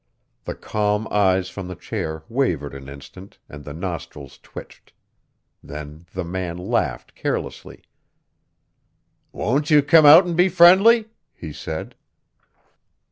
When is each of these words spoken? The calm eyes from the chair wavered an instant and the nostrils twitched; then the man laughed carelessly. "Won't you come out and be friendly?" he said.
The 0.45 0.55
calm 0.55 1.07
eyes 1.11 1.47
from 1.49 1.67
the 1.67 1.75
chair 1.75 2.23
wavered 2.27 2.73
an 2.73 2.89
instant 2.89 3.37
and 3.47 3.63
the 3.63 3.71
nostrils 3.71 4.39
twitched; 4.41 4.93
then 5.63 6.07
the 6.15 6.23
man 6.23 6.57
laughed 6.57 7.13
carelessly. 7.13 7.83
"Won't 9.31 9.69
you 9.69 9.83
come 9.83 10.07
out 10.07 10.25
and 10.25 10.35
be 10.35 10.49
friendly?" 10.49 11.09
he 11.35 11.53
said. 11.53 11.93